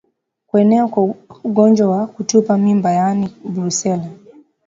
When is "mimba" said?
2.57-2.91